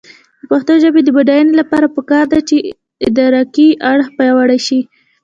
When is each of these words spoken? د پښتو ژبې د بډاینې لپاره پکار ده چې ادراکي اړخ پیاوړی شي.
د 0.41 0.43
پښتو 0.49 0.73
ژبې 0.83 1.01
د 1.03 1.09
بډاینې 1.17 1.53
لپاره 1.61 1.93
پکار 1.95 2.25
ده 2.33 2.39
چې 2.49 2.55
ادراکي 3.07 3.67
اړخ 3.91 4.07
پیاوړی 4.17 4.59
شي. 4.67 4.79